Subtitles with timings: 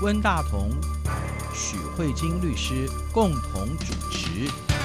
[0.00, 0.70] 温大同、
[1.52, 4.77] 许慧晶律师共同主持。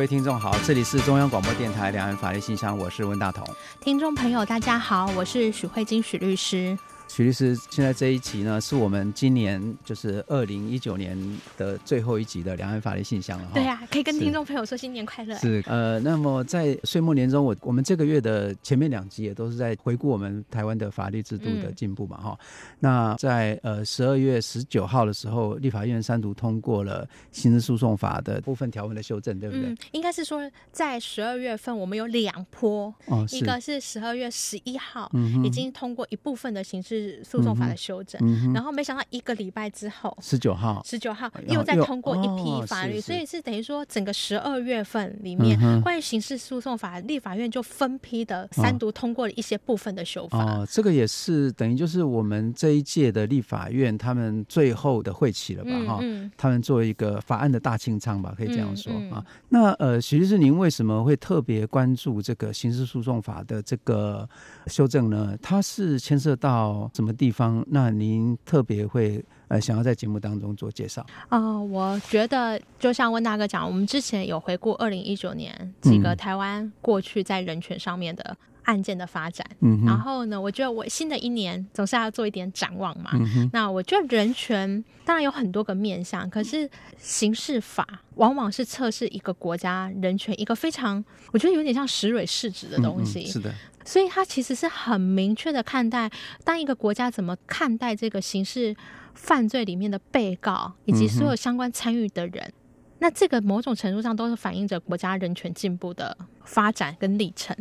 [0.00, 3.46] 各位听众好，这里是中央广播电台两岸法律信箱，我是温大同。
[3.82, 6.78] 听众朋友，大家好，我是许慧晶许律师。
[7.12, 11.18] 许律师，现在这一集呢，是我们今年就是二零一九年
[11.58, 13.50] 的最后一集的两岸法律信箱了哈。
[13.52, 15.34] 对呀、啊，可以跟听众朋友说新年快乐。
[15.38, 22.76] 是呃，那么在岁末年终，我我们这个月的前面两集也都是在回顾我们台湾的法律制度的进步嘛哈、嗯。
[22.78, 29.64] 那在呃十二月十九号的时候，立法院三读通过了刑事诉讼法的部分条文的修正，对不对？
[29.64, 36.99] 嗯，应该是说在十二月份我们有两波，哦，一个是十二月十一号、嗯、已经通过一部分的刑事。
[37.24, 50.38] 诉讼法的修正、嗯，然后没想到一个礼拜之后，十九号，十九号又再通过一批法律，哦、所以是等于说整个十二月份里面、嗯，关于刑事诉讼法，立法院就分批的三读通过了一些部分的修法。
[50.38, 55.70] 哦，这个也是等于就是我们这一届的立法院他们最后的会期了吧？
[55.86, 56.00] 哈、
[56.36, 59.24] 他们做一个法案的大清仓吧，可以这样说、啊。
[59.48, 64.28] 那呃，徐律师，您为什么会特别关注这个刑事诉讼法的这个
[64.66, 65.36] 修正呢？
[65.40, 66.89] 它是牵涉到。
[66.92, 67.64] 什么地方？
[67.68, 71.60] 那您特别会呃想要在节目当中做介绍啊、呃？
[71.60, 78.36] 我觉得就像温大哥讲，我们之前有回顾二零一九年几个台湾过去在人权上面的
[78.70, 83.10] 案件的发展，嗯，然后呢，我觉得我新的一年总是要做一点展望嘛。
[83.14, 93.26] 嗯、那我觉得人权当然有很多个面向，可是刑事法往往是测试一个国家人权一个非常，我觉得有点像石蕊试纸的东西。
[93.26, 93.52] 是的。
[93.84, 96.08] 所以，它其实是很明确的看待，
[96.44, 98.76] 当一个国家怎么看待这个刑事
[99.14, 102.52] 犯罪里面的被告以及所有相关参与的人，嗯，
[103.00, 107.56] 那这个某种程度上都是反映着国家人权进步的发展跟历程。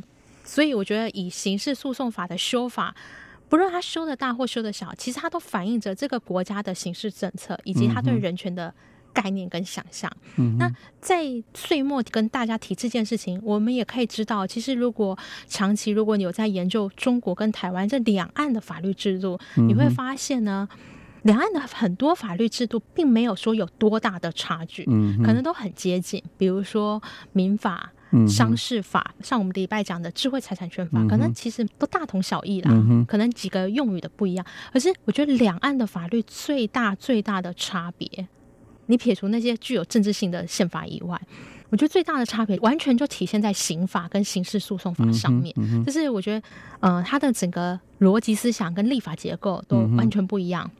[0.49, 2.95] 所以，我觉得以刑事诉讼法的修法，
[3.47, 8.73] 不论他修的大或修的小，其实它都反映着这个国家的刑事政策以及他对人权的。
[9.11, 10.71] 概念跟想象，嗯，那
[11.01, 15.17] 在岁末跟大家提这件事情，我们也可以知道，其实如果
[15.47, 20.69] 长期如果你有在研究中国跟台湾这两岸的法律制度，嗯，你会发现呢，
[21.23, 26.23] 两岸的很多法律制度并没有说有多大的差距，嗯，可能都很接近。
[26.37, 27.01] 比如说
[27.33, 27.91] 民法、
[28.27, 34.45] 商事法，像我们礼拜讲的智慧财产权法，可能其实都大同小异啦，嗯，可能几个用语的不一样。
[34.73, 38.27] 可是我觉得两岸的法律最大最大的差别。
[38.87, 41.21] 你撇除那些具有政治性的宪法以外，
[41.69, 45.53] 我觉得最大的差别完全就体现在刑法跟刑事诉讼法上面。
[45.57, 46.47] 嗯嗯、就是我觉得，
[46.79, 50.65] 呃，它的整个逻辑思想跟立法结构都完全不一样。
[50.65, 50.78] 嗯、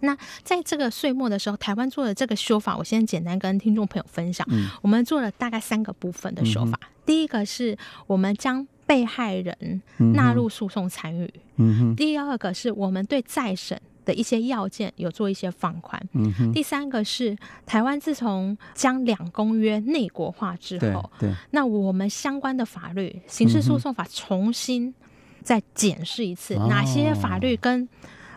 [0.00, 4.46] 那在这个岁末的时候，台湾做的这个修法，我先简单跟听众朋友分享。
[4.50, 6.78] 嗯、我们做了大概三个部分的修法。
[6.82, 9.82] 嗯、第一个是我们将被害人
[10.14, 11.32] 纳入诉讼参与。
[11.56, 13.80] 嗯、第二个是我们对再审。
[14.04, 15.98] 的一些要件有做一些放宽。
[16.12, 17.34] 嗯，第三个是
[17.64, 24.94] 台湾自从将两公约内国化之后，对，那我们相关的法律，刑事诉讼法重新
[25.42, 27.88] 再检视一次，哪些法律跟。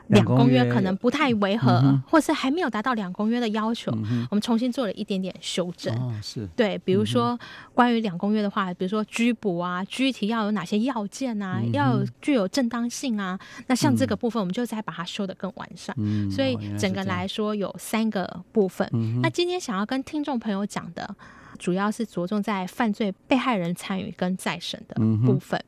[0.09, 5.93] 两公约可能不太违和，嗯，或是还没有达到两公约的要求，嗯，我们重新做了一点点修正。
[5.95, 6.47] 哦，是。
[6.55, 7.37] 对，比如说
[7.73, 15.95] 关于两公约的话，比如说拘捕啊，具体要有哪些要件啊，嗯，要具有正当性啊，那像这个部分，我们就再把它修得更完善。
[15.97, 18.87] 嗯，所以整个来说有三个部分。
[18.93, 21.15] 嗯，那今天想要跟听众朋友讲的，
[21.59, 25.61] 主要是着重在犯罪被害人参与跟再审的部分。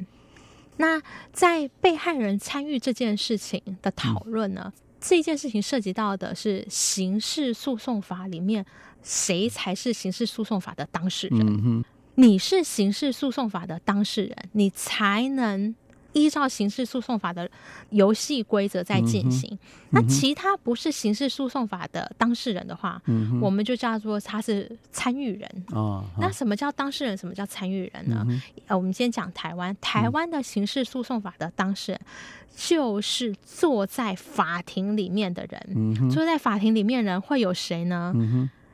[0.79, 1.01] 嗯那
[1.33, 4.63] 在被害人参与这件事情的讨论呢？
[4.65, 8.65] 嗯、这件事情涉及到的是刑事诉讼法里面
[9.03, 11.41] 谁才是刑事诉讼法的当事人？
[11.41, 11.83] 嗯、
[12.15, 15.75] 你是刑事诉讼法的当事人，你才能。
[16.13, 17.49] 依照刑事诉讼法的
[17.91, 19.59] 游戏规则在进行，嗯，
[19.91, 25.65] 那其他不是刑事诉讼法的当事人的话，嗯，我们就叫做他是参与人。
[25.71, 27.15] 哦，那什么叫当事人？
[27.15, 28.25] 什么叫参与人呢？
[28.67, 32.01] 呃，我们先讲台湾，台湾的刑事诉讼法的当事人
[32.55, 35.61] 就是坐在法庭里面的人。
[35.75, 38.13] 嗯，坐在法庭里面的人会有谁呢？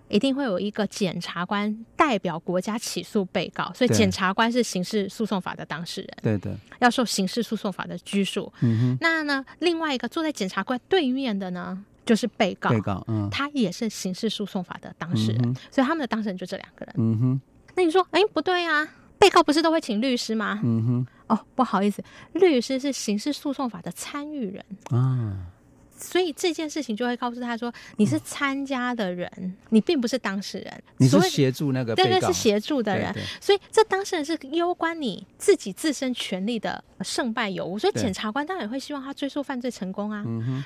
[0.08, 8.54] 嗯一定会有一个检察官代表国家起诉被告，所以检察官是刑事诉讼法的当事人，对的，要受刑事诉讼法的拘束。
[8.62, 16.96] 嗯哼，那呢，另外一个坐在检察官对面的呢，就是被告，被告，嗯，他也是刑事诉讼法的当事人，嗯，所以他们的当事人就这两个人。
[17.00, 17.42] 嗯哼，
[17.76, 18.88] 那你说，哎，不对啊，
[19.18, 20.62] 被告不是都会请律师吗？
[20.64, 22.04] 嗯哼，哦，不好意思，
[22.34, 24.64] 律师是刑事诉讼法的参与人。
[24.92, 25.48] 啊。
[25.98, 30.84] 所以这件事情就会告诉他说，你是参加的人，嗯、你并不是当事人。
[30.98, 33.12] 你是协助那个，对对，是协助的人。
[33.14, 37.80] 对对，所以这当事人是攸关你自己自身权利的胜败有无。
[37.80, 40.24] 所以检察官当然也会希望他追诉犯罪成功啊。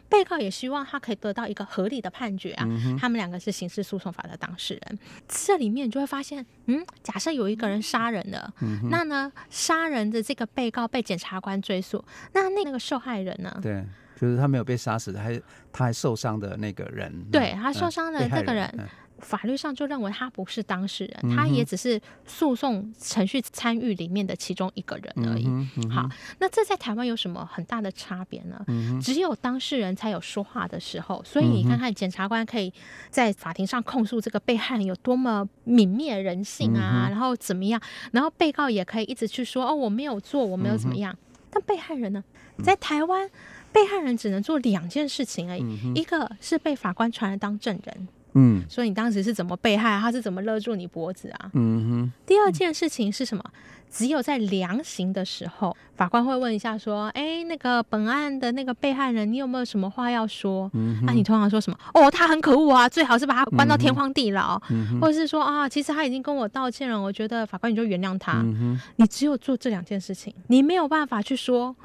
[0.10, 2.66] 被告也希望他可以得到一个合理的判决啊。
[2.68, 5.00] 嗯、他们两个是刑事诉讼法的当事人。
[5.28, 12.04] 这里面你就会发现，嗯，假设有一个人杀人了，嗯、那呢，杀人的这个被告被检察官追诉，
[12.34, 13.60] 那那个受害人呢？
[13.62, 13.84] 对。
[14.20, 18.86] 就是他没有被杀死的，还他还受伤的那个人，对他受伤的这个人，嗯、
[19.20, 25.48] 法律上就认为他不是当事人，嗯、他也只是诉讼程序参与里面的其中一个人而已。
[25.48, 28.62] 嗯嗯、好，那这在台湾有什么很大的差别呢？
[28.68, 32.74] 嗯、只有当事人才有说话的时候，所以你看看检察官可以
[33.10, 37.82] 在法庭上控诉这个被害人有多么泯灭人性啊，嗯、然后怎么样，
[38.12, 41.18] 然后被告也可以一直去说哦，我没有做，我没有怎么样，嗯、
[41.52, 42.22] 但被害人呢，
[42.62, 43.30] 在台湾。
[43.72, 51.52] 被害人只能做两件事情而已，嗯、一个是被法官传来当证人，嗯，说你当时是怎么被害，他是怎么勒住你脖子啊？
[51.54, 52.12] 嗯哼。
[52.26, 53.44] 第二件事情是什么？
[53.92, 61.78] 只有在量刑的时候，法官会问一下说：“哎、欸，那个本案的那个被害人，你有没有什么话要说？”那、嗯哼啊、你通常说什么？
[61.96, 68.34] 哦，他很可恶啊，最好是把他关到天荒地老，嗯、或者是说啊，其实他已经跟我道歉了，我觉得法官你就原谅他。
[68.44, 71.76] 嗯、哼你只有做这两件事情，你没有办法去说。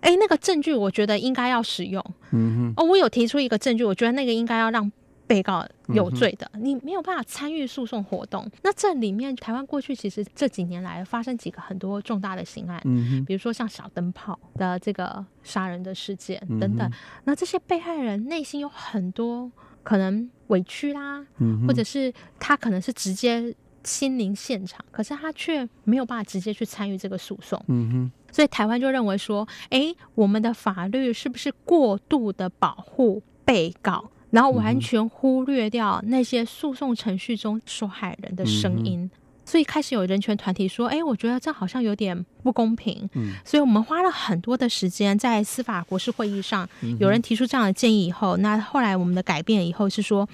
[0.00, 2.04] 哎，那个证据我觉得应该要使用。
[2.30, 4.90] 嗯哼，哦，我有提出一个证据，我觉得那个应该要让
[5.26, 6.50] 被告有罪的。
[6.54, 8.50] 嗯、你没有办法参与诉讼活动。
[8.62, 16.88] 那这里面，台湾过去其实这几年来发生几个很多重大的刑案，嗯，比如说像小灯泡的这个杀人的事件等等。
[16.88, 16.92] 嗯、
[17.24, 19.50] 那这些被害人内心有很多
[19.82, 23.54] 可能委屈啦，嗯、或者是他可能是直接
[23.88, 27.58] 亲临现场，可是他却没有办法直接去参与这个诉讼。
[27.68, 28.12] 嗯哼。
[28.30, 39.00] 所以台湾就认为说，哎，我们的法律是不是过度的保护被告，然后完全忽略掉那些诉讼程序中受害人的声音？
[39.00, 39.10] 嗯、
[39.46, 43.08] 所以开始有人权团体说，哎，我觉得这好像有点不公平。
[43.14, 46.68] 嗯、所以我们花了很多的时间在司法国事会议上，
[47.00, 50.28] 有人提出这样的建议以后，那后来我们的改变以后是说。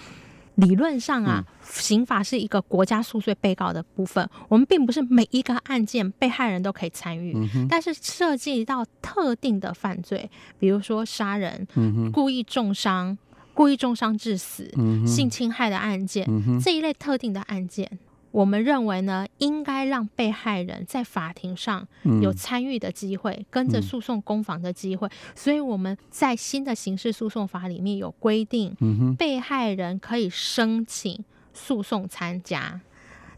[0.56, 13.17] 理论上啊，刑法是一个国家诉罪被告的部分，我们并不是每一个案件被害人都可以参与，嗯、但是涉及到特定的犯罪，比如说杀人、嗯、故意重伤、
[13.53, 17.99] 故意重伤致死、嗯、性侵害的案件，嗯、这一类特定的案件。
[18.34, 21.86] 我们认为呢，应该让被害人在法庭上
[22.20, 25.08] 有参与的机会，嗯、跟着诉讼攻防的机会。
[25.36, 28.75] 所以我们在新的刑事诉讼法里面有规定，
[29.16, 32.81] 被害人可以申请诉讼参加。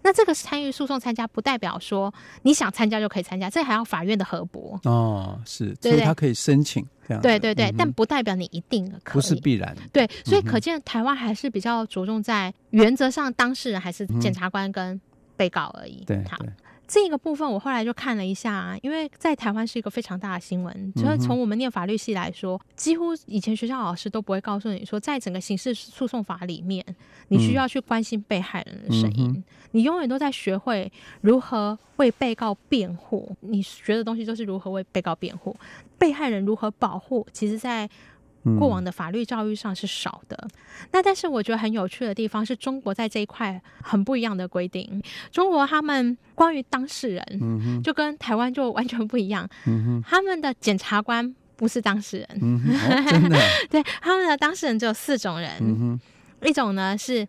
[0.07, 4.79] 那这个参与诉讼参加，不代表说你想参加就可以参加，这还要法院的核驳。
[4.85, 7.21] 哦，是，所以他可以申请这样。
[7.21, 9.77] 对对对，嗯、但不代表你一定可以，不是必然。
[9.93, 15.01] 对，所以可见台湾还是比较着重在原则上，当事人还是检察官跟
[15.37, 16.05] 被告而已。
[16.07, 16.39] 对、嗯，好。
[16.87, 20.93] 这个部分我后来就看了一下啊，因为在台湾是一个非常大的新闻。
[20.95, 26.85] 就是从我们念法律系来说，几乎以前学校老师都不会告诉你说，在整个刑事诉讼法里面，
[27.29, 29.43] 你需要去关心被害人的声音。
[29.73, 30.91] 你永远都在学会
[31.21, 35.55] 如何为被告辩护，你学的东西就是如何为被告辩护，
[35.99, 37.27] 被害人如何保护。
[37.33, 37.89] 其实，在
[38.59, 40.51] 过往的法律教育上是少的，嗯、
[40.93, 45.03] 那但是我觉得很有趣的地方是中国在这一块很不一样的规定。
[45.31, 49.49] 中国他们关于当事人，嗯、就跟台湾就完全不一样。
[49.67, 53.39] 嗯、他们的检察官不是当事人，嗯哦、真的
[53.71, 56.01] 对，他们的当事人只有四种人，嗯、
[56.43, 57.27] 一种呢是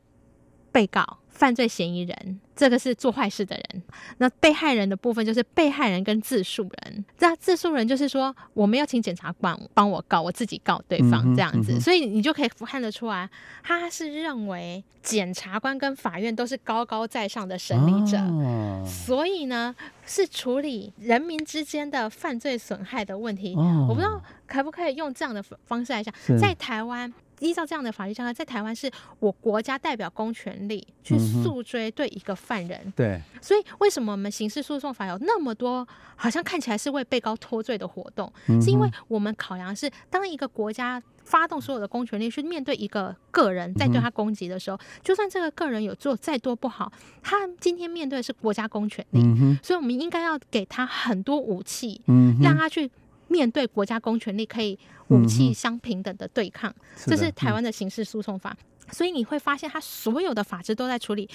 [0.72, 1.20] 被告。
[1.30, 3.84] 犯罪嫌疑人，这个是做坏事的人。
[4.18, 7.06] 那被害人的部分就是被害人跟自诉人。
[7.20, 11.80] 那自诉人就是说，我没有请检察官帮我告，我自己告对方这样子。
[11.80, 13.30] 所以你就可以看得出来，
[13.64, 19.74] 他是认为检察官跟法院都是高高在上的审理者，哦、所以呢
[20.06, 23.56] 是处理人民之间的犯罪损害的问题。
[23.56, 27.14] 哦、我不知道可不可以用这样的方式来讲，在台湾。
[27.40, 28.90] 依照这样的法律状况，在台湾是
[29.20, 32.80] 我国家代表公权力去诉追对一个犯人。
[32.86, 38.32] 嗯、对，所以为什么我们刑事诉讼法有那么多好像看起来是为被告脱罪的活动？
[38.48, 46.92] 嗯、是因为我们考量是当一个国家发动所有的公权力去面对一个个人在对他攻击的时候，嗯、就算这个个人有做再多不好，
[47.22, 52.90] 他今天面对的是国家公权力，嗯、所以我们应该要给他很多武器，嗯、让他去。
[53.28, 56.74] 面对国家公权力，可以武器相平等的对抗，
[57.06, 58.56] 这是台湾的刑事诉讼法。
[58.60, 61.30] 嗯、所以你会发现，它所有的法制都在处理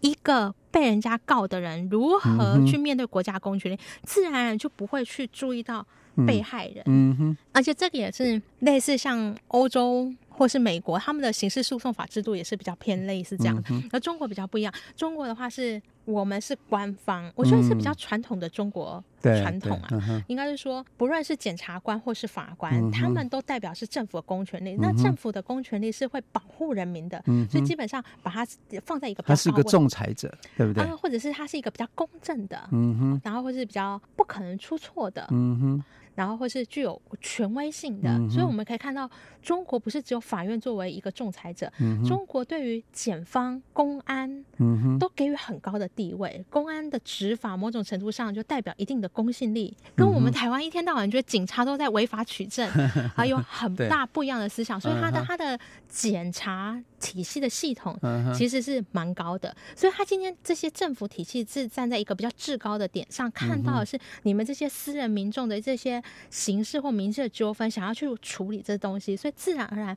[0.00, 5.86] 一个被人家告的人如何去面对国家公权力，嗯、自然而然就不会去注意到
[6.26, 6.82] 被害人。
[6.86, 10.12] 嗯哼，而且这个也是类似像欧洲。
[10.38, 14.72] 或是美国，他们的刑事诉讼法制度也是比较偏类似这样的，而、嗯、中国比较不一样。
[14.96, 24.74] 中国的话是我们是官方，我觉得是比较传统的中国传统啊，嗯、应该是说，不论是检察官或是法官，嗯、他们都代表是政府的公权力。
[24.74, 28.46] 嗯、那政府的公权力是会保护人民的，嗯、所以基本上把它
[28.84, 30.84] 放在一个他是一个仲裁者，对不对？
[30.84, 35.84] 啊、或者是他是一个比较公正的，嗯哼，然后或是比较不可能出错的，嗯哼。
[36.18, 39.08] 然后或是具有权威性的，嗯、所以我们可以看到，
[39.40, 46.44] 中国不是只有法院作为一个仲裁者，嗯、中国对于检方、公安，嗯、都给予很高的地位。
[46.50, 52.68] 公安的执法某种程度上就代表一定的公信力，跟我们台湾一天到晚觉得警察都在违法取证，
[53.14, 55.56] 还有很 大不一样的思想，所以他的他的
[55.88, 57.98] 检察体系的系统
[58.34, 59.56] 其实是蛮高的。
[59.74, 66.02] 所以他今天这些政府体系是站在一个比较至高的点上，看到的是你们这些私人民众的这些。
[66.30, 69.96] 刑事或民事的纠纷，想要去处理这东西，所以自然而然，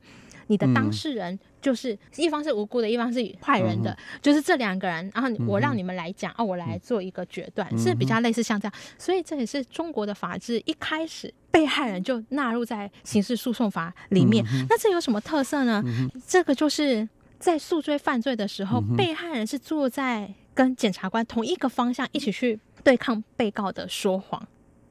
[0.52, 5.10] 你的当事人就是一方是无辜的，一方是坏人的，嗯、就是这两个人。
[5.14, 8.74] 然后我让你们来讲，哦、我来做一个决断，嗯、是比较类似像这样。
[8.98, 14.44] 所以这也是中国的法治一开始被害人就纳入在刑事诉讼法里面。
[14.52, 15.82] 嗯、那这有什么特色呢？
[15.86, 24.46] 嗯、这个就是在诉追犯罪的时候，嗯、被害人是坐在跟检察官同一个方向一起去对抗被告的说谎。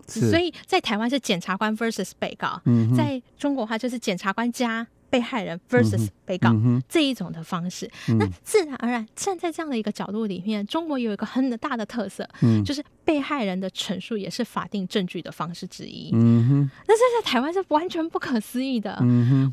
[0.08, 6.56] 所以在台湾是检察官 versus 被告，嗯、在中国的话就是检察官加被害人 versus 被告、
[6.90, 7.88] 这一种的方式。
[8.10, 16.10] 嗯、那自然而然站在这样的一个角度里面，中国有一个很大的特色，嗯、就是被害人的陈述也是法定证据的方式之一。
[16.14, 18.98] 嗯哼，那这在台湾是完全不可思议的。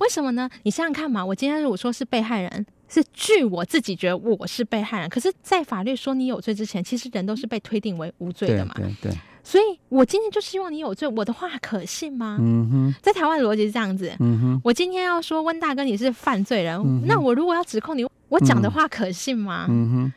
[0.00, 0.48] 为什么呢？
[0.62, 8.72] 你想想看嘛，我今天如果说是被害人，是据我自己觉得我是被害人，可是，在法律说你有罪之前，其实人都是被推定为无罪的嘛。
[8.76, 9.10] 对对。
[9.10, 12.36] 对所以，我今天就希望你有罪，我的话可信吗？
[12.38, 14.12] 嗯哼，在台湾的逻辑是这样子。
[14.18, 19.64] 嗯哼，我今天要说温大哥你是犯罪人，嗯、那我如果要指控你，我讲的话可信吗？
[19.70, 20.12] 嗯哼，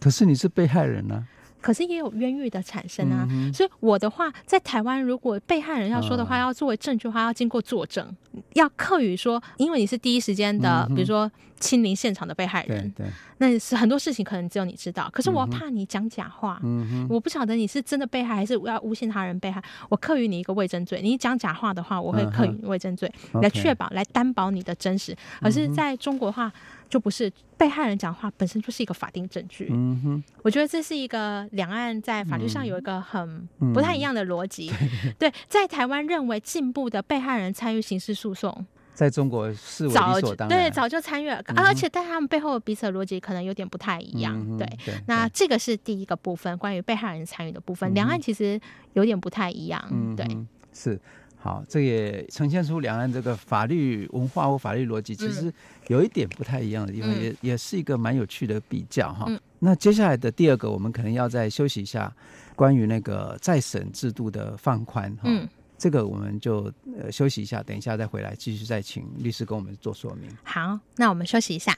[0.00, 1.24] 可是你是被害人呢、啊。
[1.60, 8.16] 可是也有冤狱的产生啊，嗯、所以我的话在台湾，如果被害人要说的话，要作为证据的话，要经过作证，
[8.54, 13.12] 要刻语说，因为你是第一时间的，嗯、比如说亲临现场的被害人，对，对。
[13.38, 15.08] 那是很多事情可能只有你知道。
[15.12, 16.60] 可是我怕你讲假话，
[17.08, 21.00] 我不晓得你是真的被害还是要诬陷他人被害，我刻予你一个伪证罪。
[21.02, 25.16] 你讲假话的话，我会刻予你伪证罪，嗯、来确保来担保你的真实。
[25.40, 26.52] 而是在中国的话。
[26.90, 29.68] 就不是被害人讲话本身就是一个法定证据。
[29.70, 34.70] 嗯哼，我觉得这是一个两岸在法律上有一个很不太一样的逻辑。
[34.82, 44.34] 嗯、对，在台湾认为进步的被害人参与刑事诉讼，在中国是理所当然，对，早就参与了，嗯、而且但他们背后彼此的逻辑可能有点不太一样。
[44.36, 48.60] 嗯、对，对那这个是第一个部分，关于被害人参与的部分，两、岸其实
[48.94, 49.80] 有点不太一样。
[49.92, 50.26] 嗯、对，
[50.74, 51.00] 是。
[51.42, 55.50] 好，这也呈现出两岸这个法律文化或法律逻辑，其实
[55.88, 59.24] 有一点不太一样的地方，嗯、也也是一个蛮有趣的比较哈。
[59.26, 62.14] 嗯、那接下来的第二个，我们可能要再休息一下，
[62.54, 65.22] 关于那个再审制度的放宽哈。
[65.24, 70.30] 嗯、这个我们就呃休息一下，等一下再回来继续再请律师跟我们做说明。
[70.44, 71.74] 好，那我们休息一下。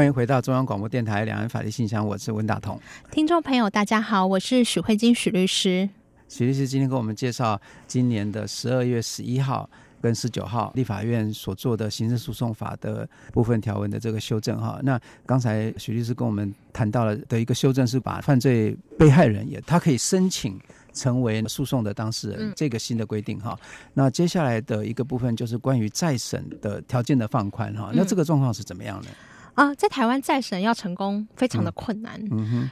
[0.00, 2.80] 欢迎回到中央广播电台两岸法律信箱，我是文大同。
[3.10, 5.86] 听众朋友，大家好，我是许慧金许律师。
[6.26, 9.68] 许律师今天跟我们介绍今年的十二月十一号
[10.00, 14.80] 跟十九号立法院所做的刑事诉讼法的部分条文的这个修正哈。
[14.82, 20.58] 那刚才许律师跟我们谈到了的一个修正是把犯罪被害人也他可以申请
[20.94, 23.54] 成为诉讼的当事人这个新的规定哈。
[23.92, 27.90] 那接下来的一个部分就是关于再审的条件的放宽哈。
[27.92, 29.08] 那这个状况是怎么样呢？
[29.54, 32.20] 啊，在台湾再审要成功非常的困难，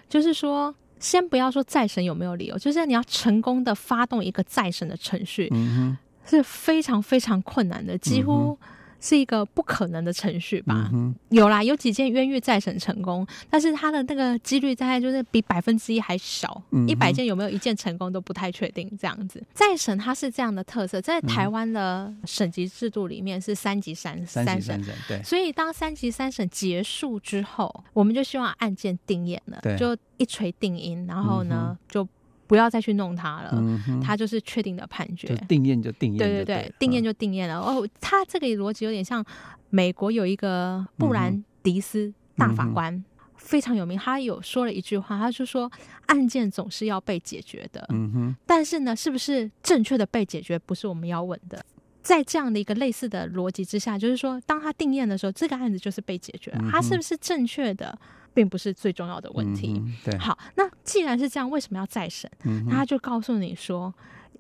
[0.09, 0.75] 就是说。
[1.01, 8.59] 先不要说再审有没有理由，就是你要成功的发动一个再审的程序，嗯、是非常非常困难的，几乎
[9.01, 10.91] 是一个不可能的程序吧。
[10.93, 18.91] 嗯、有啦，有几件冤狱再审成功，但是它的那个几率大概就是比百分之一还少，一百、嗯、件有没有一件成功都不太确定。
[19.01, 25.23] 这样子再审它是这样的特色，在台湾的省级制度里面是三级三三审，对。
[25.23, 29.97] 所以当三级三审结束之后，我们就希望案件定谳了，对就。
[30.19, 32.09] 一锤定音，然后呢，嗯、就
[32.49, 33.51] 不要再去弄他了。
[33.53, 37.61] 嗯，他就是确定的判决，定验就定验，对对对，定验就定验了。
[37.61, 39.25] 哦，他这个逻辑有点像
[39.71, 42.93] 美国有一个布兰迪斯大法官。
[42.93, 43.05] 嗯
[43.41, 45.71] 非常有名，他有说了一句话，他就说
[46.07, 51.65] 案件总是要被解决的，嗯哼，但是呢，是不是正确的被解决，不是我们要问的。
[52.03, 57.97] 在这样的一个类似的逻辑之下，就是说，当他定验的时候，这个案子就是被解决了，他是不是正确的，
[58.35, 59.75] 并不是最重要的问题。
[59.77, 62.31] 嗯、对，好，那既然是这样，为什么要再审？
[62.45, 63.95] 嗯、那他就告诉你说。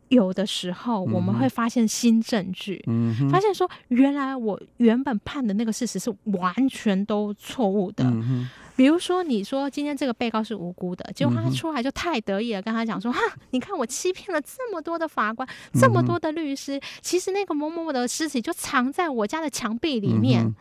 [0.08, 8.02] 有的时候我们会发现新证据，嗯、发现说原来我原本判的那个事实是完全都错误的。
[8.04, 20.42] 嗯、比如说你说今天这个被告是无辜的，结果他出来就太得意了，跟他讲说：“哈，你看我欺骗了这么多的法官，这么多的律师，其实那个某某某的尸体就藏在我家的墙壁里面。
[20.42, 20.54] 嗯”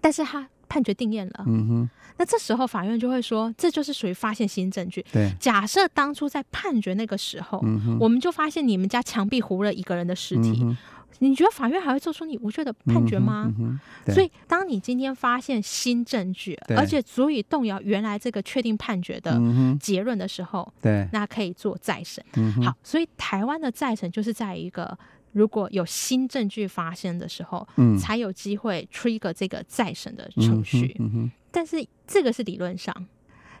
[0.00, 1.44] 但是他判决定验了。
[1.46, 1.86] 嗯
[2.16, 5.04] 那这时候法院就会说，这就是属于发现新证据。
[5.10, 10.76] 对，假设当初在判决那个时候，嗯、我们就发现你们家墙壁糊了一个人的尸体，嗯、
[11.20, 13.50] 你觉得法院还会做出你无罪的判决吗？
[13.58, 19.40] 嗯嗯、所以，当你今天发现新证据，而且足以动摇原来这个确定判决的
[19.80, 22.22] 结论的时候，对，那可以做再审。
[22.62, 24.96] 好，所以台湾的再审就是在一个。
[25.32, 30.94] 如果有新证据发生的时候，嗯，才有机会 trigger 这个再审的程序。
[30.98, 32.94] 嗯嗯、但是这个是理论上，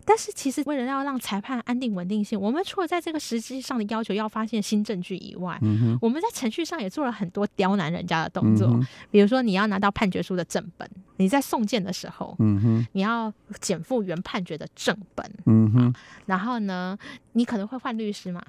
[0.04, 8.68] 但是其实为了要让裁判安定稳定性，我们除了在这个实际上的要求要发现新证据以外，嗯、我们在程序上也做了很多刁难人家的动作。
[8.68, 15.94] 嗯、比如说，你要拿到判决书的正本，你在送件的时候，嗯、你要减负原判决的正本，嗯、
[16.26, 16.98] 然后呢，
[17.32, 18.42] 你可能会换律师嘛。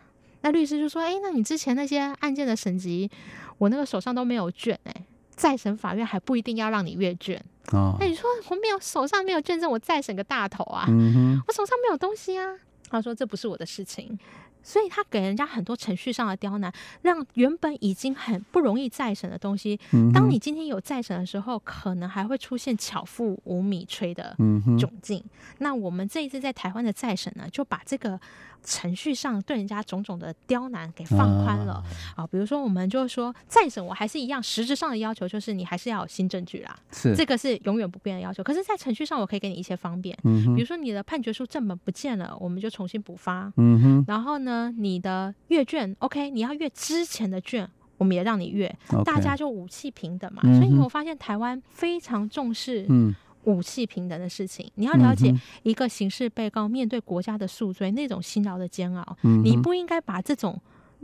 [0.43, 3.09] 那律师就说：“哎，那你之前那些案件的审级，
[3.57, 7.95] 我那个手上都没有卷哎，再审法院还不一定要让你阅卷哦。
[7.99, 10.85] 那你说我没有手上没有卷证，我再审个大头啊？
[10.89, 12.55] 嗯，我手上没有东西啊。”
[12.91, 14.19] 他说：“这不是我的事情。”
[14.65, 16.71] 所以他给人家很多程序上的刁难，
[17.01, 19.77] 让原本已经很不容易再审的东西，
[20.13, 24.33] 当你今天有再审的时候，可能还会出现巧妇无米炊的
[24.77, 25.21] 窘境。
[25.57, 28.19] 那我们这一次在台湾的再审呢，就把这个。
[28.63, 31.83] 程序上对人家种种的刁难给放宽了。
[32.15, 37.15] 啊，比如说我们就说再审，我还是一样，实质上的要求就是你还是要有新证据啦，是。
[37.15, 38.41] 这个是永远不变的要求。
[38.43, 48.73] 可是，在程序上我可以给你一些方便，嗯，比如说你的判决书正本不见了，我们就重新补发，嗯哼，然后呢，你的阅卷，OK，你要阅之前的卷，我们也让你阅，
[49.05, 53.13] 大家就武器平等嘛，所以你有发现台湾非常重视，嗯。
[53.43, 60.59] 武器平等的事情，你要了解一个刑事被告面对国家的诉追那种辛劳的煎熬，嗯、你不应该把这种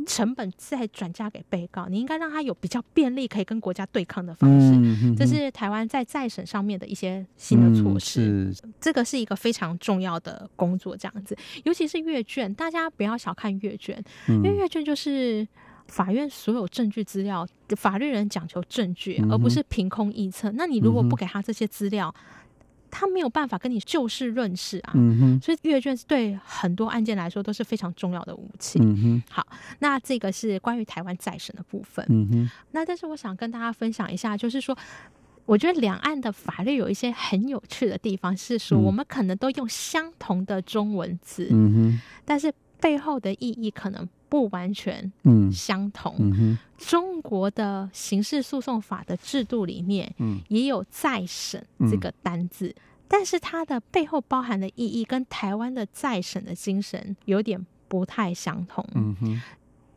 [0.05, 4.71] 成本再转嫁给被告，你应该让他有比较便利可以跟国家对抗的方式。
[4.73, 10.95] 嗯、这是台湾在再审上面的一些新的措施，嗯、这个是一个非常重要的工作。
[10.95, 15.45] 这样子，尤其是阅卷，大家不要小看阅卷，因为阅卷就是
[15.89, 17.45] 法院所有证据资料。
[17.75, 20.49] 法律人讲求证据，而不是凭空臆测。
[20.49, 22.11] 嗯、那你如果不给他这些资料，
[22.89, 24.93] 他没有办法跟你就事论事啊。
[24.95, 28.79] 嗯、所以阅卷是对很多案件来说都是非常重要的武器。
[29.29, 29.45] 好，
[29.77, 32.03] 那这个是关于台湾再审的部分。
[32.09, 34.75] 嗯、哼那但是我想跟大家分享一下，就是说，
[35.45, 44.09] 我觉得两岸的法律有一些很有趣的地方，是说我们可能都用相同的中文字，嗯、哼但是背后的意义可能。
[44.29, 45.11] 不完全
[45.51, 46.57] 相同。
[46.77, 50.15] 中国的刑事诉讼法的制度里面，
[50.47, 58.87] 也有再审这个单字，嗯、但是它的背后包含的意义跟台湾的再审的精神有点不太相同。
[58.95, 59.41] 嗯、哼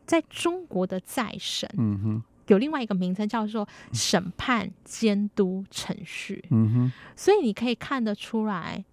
[0.05, 6.43] 在中国的再审，嗯、哼有另外一个名称叫做审判监督程序。
[6.49, 8.83] 嗯、哼所以你可以看得出来。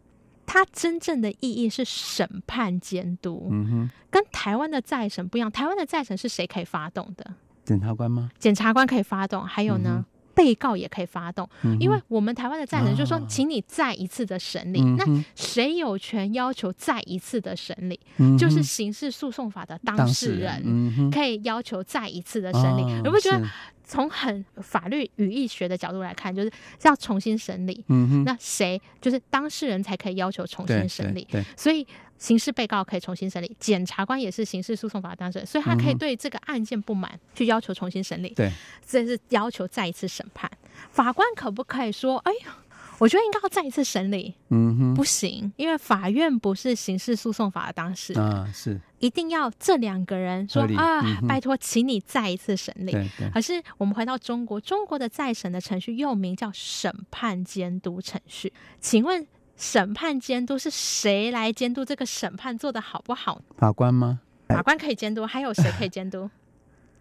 [0.52, 5.48] 它真正的意义是审判监督，嗯哼，跟台湾的再审不一样。
[5.48, 7.24] 台湾的再审是谁可以发动的？
[7.64, 8.28] 检察官吗？
[8.36, 11.48] 检察官可以发动，还有呢，嗯、被告也可以发动。
[11.62, 14.80] 嗯、因为我们台湾的再审就是说，请你再一次的审理。
[14.82, 15.04] 嗯、那
[15.36, 18.00] 谁有权要求再一次的审理？
[18.16, 22.82] 嗯、就是刑事诉讼法的当事人可以要求再一次的审理。
[23.04, 23.46] 你不觉得？
[23.90, 27.84] 从很法律语义学的角度来看，就是要重新审理。
[27.88, 31.26] 嗯哼，那谁就是当事人才可以要求重新审理。
[31.28, 31.84] 对，对对，所以
[32.16, 38.28] 刑事被告可以重新审理，检察官也是刑事诉讼法的当事人，所以他可以对这个案件不满，去要求重新审理。
[38.28, 38.52] 对，
[38.86, 40.48] 这是要求再一次审判。
[40.92, 42.58] 法官可不可以说：“哎呀？”
[43.00, 52.94] 我觉得应该要再一次审理，嗯哼，不行，因为法院不是刑事诉讼法的当事人，啊，是，一定要这两个人说啊，嗯、拜托，请你再一次审理。
[53.32, 58.52] 可是我们回到中国，中国的再审的程序又名叫审判监督程序。
[58.80, 63.40] 请问，审判监督是谁来监督这个审判做得好不好？
[63.56, 64.20] 法官吗？
[64.48, 66.28] 法官可以监督，还有谁可以监督？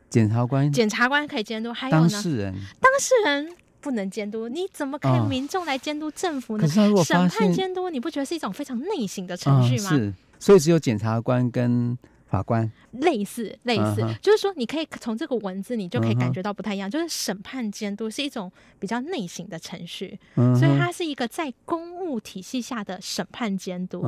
[0.10, 0.72] 检察官。
[0.72, 2.10] 检察官可以监督，还有呢？
[2.10, 2.54] 当事人。
[2.80, 6.68] 当事人不能监督，你怎么可以民众来监督政府呢？
[6.68, 9.90] 审判监督，你不觉得是一种非常内省的程序吗？
[9.90, 11.98] 是，所以只有检察官跟。
[12.30, 16.90] 法官类似类似，就是说你可以从这个文字，你就可以感觉到不太一样。
[16.90, 24.04] 就是审判监督是一种比较内省的程序，所以它是一个在公务体系下的审判监督。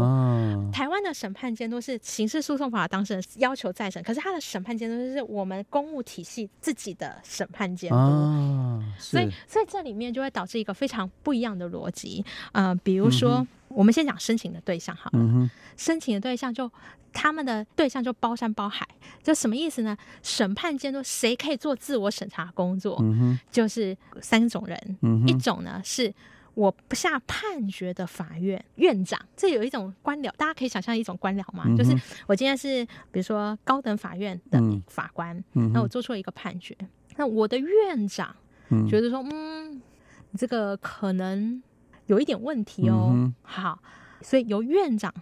[0.71, 7.95] 台湾的审判监督是刑事诉讼法当事人要求再审，可是他的审判监督是我们公务体系自己的审判监督。
[8.99, 12.23] 所以所以这里面就会导致一个非常不一样的逻辑。
[12.51, 16.71] 呃，比如说我们先讲申请的对象好了，申请的对象就。
[17.13, 18.87] 他们的对象就包山包海，
[19.21, 19.97] 就什么意思呢？
[20.23, 22.97] 审判监督谁可以做自我审查工作？
[23.01, 23.39] 嗯、哼。
[23.51, 25.27] 就是三种人，嗯、哼。
[25.27, 26.13] 一种呢是
[26.53, 31.93] 我不下判决的法院院长，这有一种官僚，大家可以想象一种官僚嘛，嗯、就是
[32.27, 36.73] 我今天是比如说高等法院的法官，那、嗯、那我做出了一个判决，
[37.17, 38.33] 那我的院长
[38.89, 39.81] 觉得说，嗯，
[40.37, 41.61] 这个可能
[42.07, 43.79] 有一点问题哦，嗯、好，
[44.21, 45.13] 所以由院长。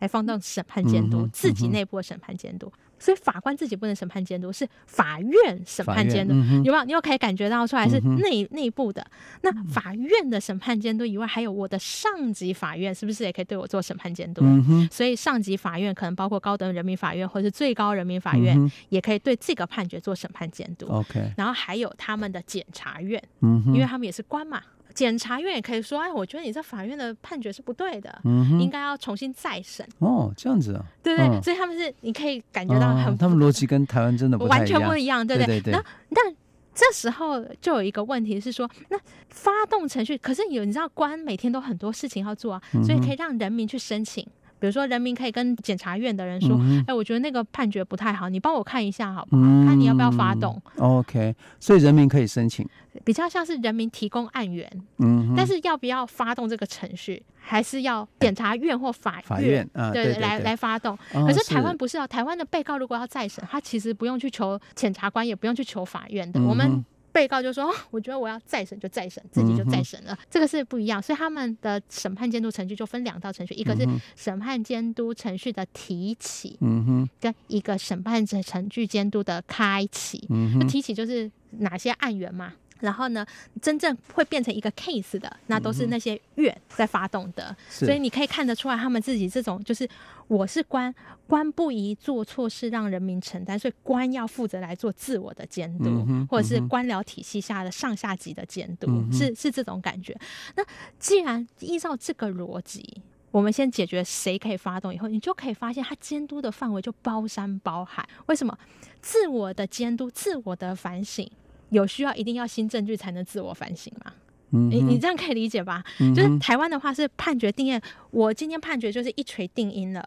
[0.00, 6.84] 来放到审判监督，自己内部的审判监督，所以法官自己不能审判监督，是法院审判监督，有没有？
[6.84, 9.04] 你又可以感觉到出来是内内部的。
[9.42, 14.44] 那法院的审判监督以外，还有我的上级法院，是不是也可以对我做审判监督？
[14.88, 18.56] 所以上级法院可能包括高等人民法院或是最高人民法院，
[18.90, 20.86] 也可以对这个判决做审判监督。
[20.86, 24.62] OK，然后还有他们的检察院，因为他们也是官嘛。
[24.94, 31.28] 检察院也可以说：“哎，我觉得你这法院的判决是不对的，嗯、应该要重新再审。”哦，这样子啊，对不对？
[31.28, 35.60] 哦、所以他们是你可以感觉到很，他们逻辑跟台湾真的不完全不一样，对不对？
[35.72, 35.82] 那
[36.14, 36.34] 但
[36.74, 38.98] 这时候就有一个问题是说，那
[39.30, 44.26] 发动程序，可是有你知道，官每天都很多事情要做啊，所以可以让人民去申请。
[44.60, 49.42] 比如说，人民可以跟检察院的人说：“哎、嗯欸，我觉得那个判决不太好，你帮我看一下好不好？
[49.42, 52.68] 嗯、看你要不要发动。” OK，所以人民可以申请，
[53.04, 54.70] 比较像是人民提供案源。
[54.98, 59.22] 嗯，但是要不要发动这个程序，还是要检察院或法院？
[59.22, 60.98] 法院啊，对，来来发动。
[61.14, 66.40] 哦、可是台湾不是啊，台湾的被告如果要再审，他其实不用去求检察官，也不用去求法院的。
[66.40, 66.84] 嗯、我们。
[67.18, 70.12] 被告就说：“我觉得我要再审就再审，自己就再审了。
[70.12, 80.24] 嗯、这个是不一样，所以他们的审判监督程序就分两道程序，一个是审判监督程序的提起，嗯、哼跟一个审判程序监督的开启。
[80.30, 81.28] 嗯、哼提起就是
[81.58, 83.24] 哪些案源嘛。”然后呢，
[83.60, 89.88] 真正会变成一个 case 的，那都是那些院在发动的，嗯、所以你可以看得出来，他们自己这种就是
[90.26, 90.94] 我是官，
[91.26, 100.18] 官不宜做错事让人民承担，所以官要负责来做自我的监督，或者是官僚体系下的上下级的监督，嗯、是是这种感觉。
[100.56, 100.64] 那
[100.98, 108.08] 既然依照这个逻辑，我们先解决谁可以发动以后，你就可以发现他监督的范围就包山包海。
[108.26, 108.56] 为什么？
[109.00, 111.30] 自我的监督，自我的反省。
[111.70, 114.12] 有需要一定要新证据才能自我反省吗？
[114.50, 115.84] 嗯，你你这样可以理解吧？
[116.00, 120.02] 嗯、就是台湾的话是判决定谳，我今天判决就是一锤定音了。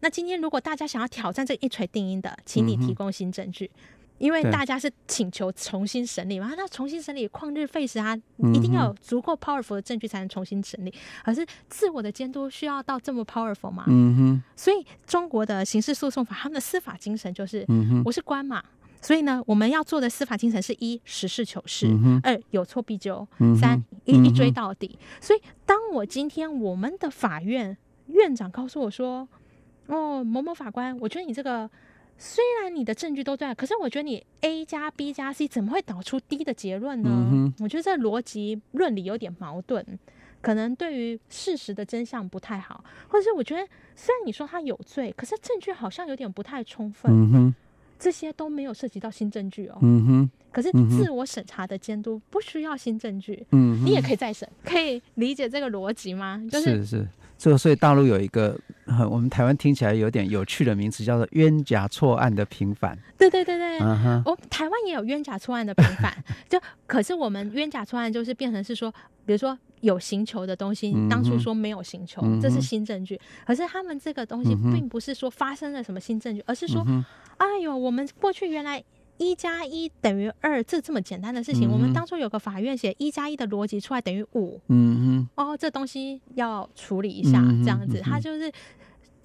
[0.00, 3.80] 那今天如果大家想要挑战这一锤定音的，请你提供新证据，嗯、
[4.18, 6.52] 因为大家是请求重新审理嘛。
[6.56, 8.16] 那重新审理旷日费时啊，
[8.52, 10.92] 一定要有足够 powerful 的证据才能重新审理。
[11.24, 13.84] 可是自我的监督需要到这么 powerful 吗？
[14.56, 18.60] 所以中国的刑事诉讼法，他们的司法精神就是，嗯、我是官嘛。
[19.00, 24.98] 所以呢，我们要做的司法精神是一实事求是，嗯、二有错必纠，嗯、三一一追到底。
[25.00, 27.76] 嗯、所以，当我今天我们的法院
[28.08, 29.28] 院长告诉我说
[29.86, 31.70] ：“哦，某某法官，我觉得你这个
[32.18, 37.10] 虽然你的证据都对，可是我觉得你 A 加 B 加 C 怎么会导出 D 的结论呢？
[37.10, 39.84] 嗯、我觉得这逻辑论理有点矛盾，
[40.40, 47.12] 可能对于事实的真相不太好，或者是我觉得虽然你说他有罪，可是证据好像有点不太充分。
[47.12, 47.54] 嗯”
[47.98, 49.78] 这些都没有涉及到新证据哦。
[49.82, 50.30] 嗯哼。
[50.52, 53.46] 可是自我审查的监督不需要新证据。
[53.52, 53.84] 嗯。
[53.84, 56.42] 你也可以再审，可以理解这个逻辑吗？
[56.50, 58.58] 就是是是，这个所以大陆有一个，
[59.10, 62.98] 我们台湾听起来有点有趣的名词，叫做冤假错案的平反。
[63.18, 63.78] 对对对对。
[64.24, 66.16] 我台湾也有冤假错案的平反，
[66.48, 68.92] 就可是我们冤假错案就是变成是说，
[69.24, 69.56] 比如说。
[69.82, 73.20] 有刑求的东西，当初说没有刑求，嗯、这是新证据。
[73.46, 77.04] 可是他们这个东西并不是说发生了什么新证据，嗯、而是说，嗯、
[77.36, 78.82] 哎呦，我们过去原来
[79.18, 84.60] 一加一等于二，这这么简单的事情，嗯、我们当初有个法院写一加一的逻辑出来等于五。
[84.68, 88.52] 嗯哼，哦，这东西要处理一下，这样子，他就是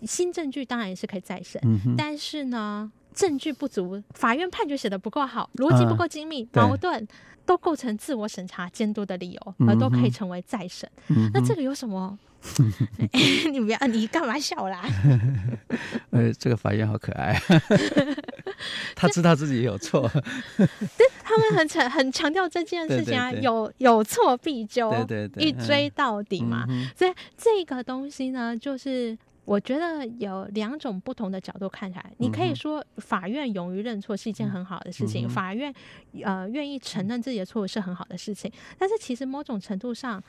[0.03, 2.91] 新证据当然也是可以再审，嗯、但是呢。
[3.13, 7.05] 证据不足，法院判决写的不够好，逻辑不够精密，嗯、矛盾
[7.45, 10.89] 都构成自我审查监督的理由，而都可以成为再审。
[11.09, 12.17] 嗯、那这个有什么？
[13.51, 14.81] 你不要，你干嘛笑啦？
[16.11, 17.37] 呃，这个法院好可爱，
[18.95, 20.09] 他知道自己有错，
[20.57, 26.65] 对，他们很强很强调这件事情啊， 对对对，有有错必究，对对对，一追到底嘛。
[26.69, 35.73] 嗯、所以这个东西呢，就是我觉得有两种不同的角度看起来，你可以说法院勇于认错是一件很好的事情，嗯、法院
[36.23, 40.23] 呃愿意承认自己的错误是很好的事情，但是其实某种程度上。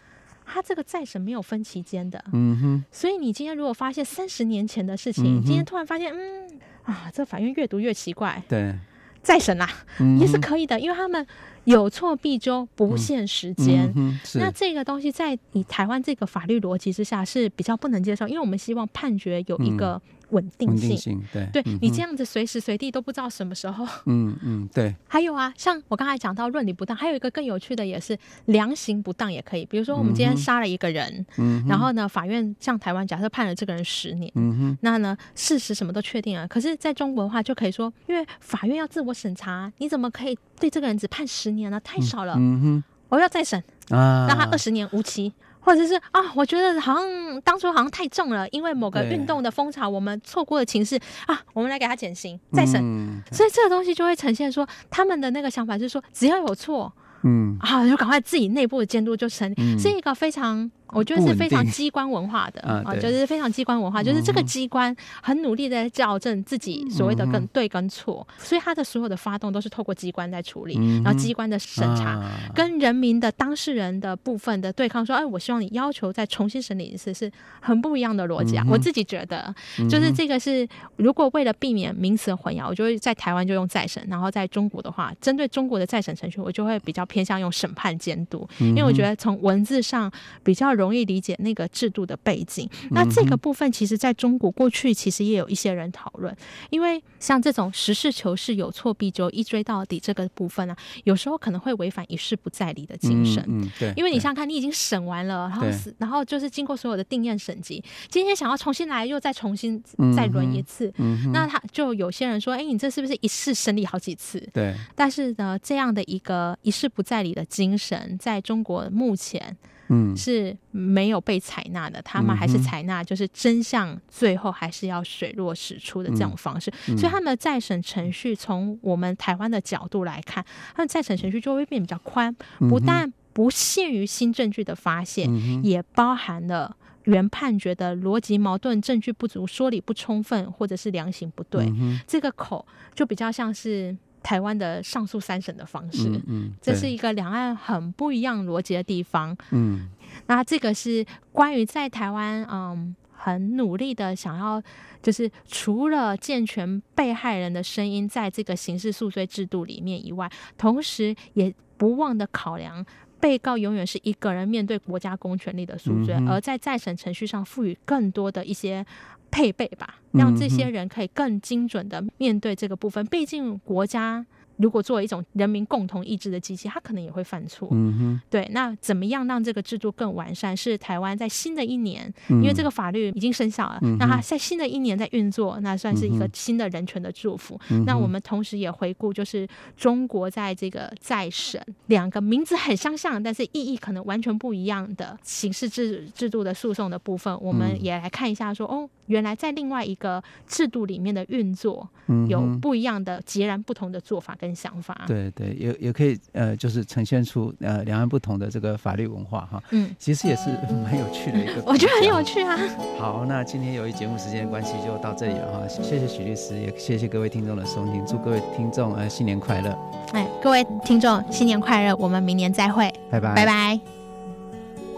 [0.45, 6.49] 他这个再审没有分期间的，嗯哼，所以你今天如果发现三十年前的事情，嗯、今天突然发现，嗯
[6.85, 8.75] 啊，这法院越读越奇怪，对，
[9.23, 9.69] 再审啦，
[10.01, 11.27] 嗯、也是可以的，因为他们
[11.65, 13.93] 有错必纠，不限时间。
[13.97, 20.01] 嗯、那这个东西在你台湾这个法律逻辑之下是比较不能接受，因为我们希望判决有一个。
[20.33, 23.87] 嗯稳定性，性对，对、嗯、你这样子随时随地都不知道什么时候。
[24.07, 24.95] 嗯嗯，对。
[25.07, 29.67] 还有啊，像我刚才讲到论理不当，还有一个更有趣的也是量刑不当也可以。
[29.67, 41.79] 比如说我们今天杀了一个人，嗯，然后呢，法院像台湾假设判了这个人十年，嗯哼，那呢事实什么都确定了，可是在中国的话就可以说，因为法院要自我审查，你怎么可以对这个人只判十年呢？
[41.85, 45.33] 太少了，嗯哼，我要再审啊，让他二十年无期。
[45.65, 59.49] 或者是啊，我觉得好像当初好像太重了，因为某个运动的风潮，我们错过了情势啊，我们来给他减刑再审，嗯、所以这个东西就会呈现说，他们的那个想法就是说，只要有错，嗯，啊，就赶快自己内部的监督就成。
[59.53, 60.71] 立，嗯、是一个非常。
[60.93, 72.23] 我觉得是非常机关文化的啊，就是非常机关文化，就是这个机关很努力的在校正自己所谓的跟对跟错，所以他的所有的发动都是透过机关在处理，然后机关的审查
[72.55, 78.65] 跟人民的当事人的部分的对抗，说，哎，我希望你要求再重新审理一次，是很不一样的逻辑啊。
[78.69, 79.55] 我自己觉得，
[79.89, 90.82] 就是这个是如果为了避免名词的混淆，我就会在台湾就用再审，然后在中国的话，针对中国的再审程序，我就会比较偏向用审判监督，因为我觉得从文字上比较容。
[90.83, 92.69] 容易理解那个制度的背景。
[92.91, 96.37] 那这个部分，其实在中国过去其实也有一些人讨论，
[96.71, 103.43] 因为像这种实事求是、有错必纠、一追到底这个部分呢、啊，有时候可能会违反一事不再理的精神。
[103.47, 103.93] 嗯，对。
[103.97, 105.67] 因为你想想看，你已经审完了，然后
[105.99, 109.83] 然后就是经过所有的定验审级，今天想要重新来，又再重新
[110.17, 110.93] 再轮一次，
[111.33, 114.43] 那他就有些人说，哎，你这是不是一事审理好几次？
[114.53, 114.75] 对。
[114.95, 119.57] 但是呢，这样的一个一事不再理的精神，在中国目前。
[119.89, 132.35] 嗯，是没有被采纳的，他们还是采纳就是真相最后还是要水落石出的这种方式，嗯嗯、所以他们的再审程序从我们台湾的角度来看，他们再审程序就会变比较宽，
[132.71, 141.71] 不但不限于新证据的发现，嗯、也包含了原判决的逻辑矛盾、证据不足、说理不充分或者是量刑不对，
[142.07, 143.97] 这个口就比较像是。
[144.23, 149.89] 台湾的上诉三审的方式，嗯，嗯，这是一个两岸很不一样逻辑的地方，嗯，
[150.27, 154.63] 那这个是关于在台湾，嗯，很努力的想要，
[155.03, 162.85] 就是除了健全被害人的声音在这个刑事诉罪制度里面以外，同时也不忘的考量
[163.19, 168.87] 被告永远是一个人面对国家公权力的诉罪，嗯、而在再审程序上赋予更多的一些。
[169.33, 173.05] 配备吧，让这些人可以更精准的面对这个部分。
[173.07, 174.25] 毕竟国家。
[174.63, 177.69] 如果作为一种人民共同意志的机器，它可能也会犯错。
[177.73, 178.49] 嗯哼，对。
[178.53, 180.57] 那怎么样让这个制度更完善？
[180.57, 187.59] 是台湾在新的一年，因为这个法律已经生效了，那它在新的一年在运作，那算是一个新的人权的祝福。
[187.87, 201.89] 那我们同时也回顾，就是中国在这个再审两个名字很相像，但是意义可能完全不一样的刑事制制度的诉讼的部分，我们也来看一下说，说哦，原来在另外一个制度里面的运作，
[202.29, 204.37] 有不一样的截然不同的做法。
[204.39, 209.63] 跟想法，对对，也也可以呃，就是呈现出呃两岸不同的这个法律文化哈。
[209.71, 210.51] 嗯，其实也是
[210.85, 212.59] 蛮有趣的一个， 我觉得很有趣啊。
[212.99, 215.69] 好，那今天由于节目时间关系，就到这里了哈。
[215.69, 219.77] 谢谢许律师，也谢谢各位听众的收听，祝各位听众呃新年快乐。
[220.13, 223.81] 哎，各位听众新年快乐，我们明年再会，拜拜，拜拜。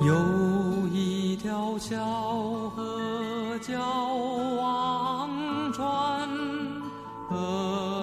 [0.00, 1.96] 有一条小
[2.70, 3.78] 河叫
[4.56, 5.30] 忘
[5.72, 6.28] 川
[7.28, 7.93] 河。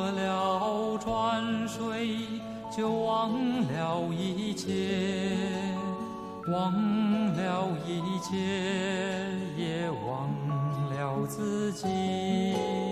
[2.75, 3.33] 就忘
[3.67, 4.67] 了一切，
[6.47, 6.73] 忘
[7.35, 8.37] 了一切，
[9.57, 10.29] 也忘
[10.89, 12.90] 了自己。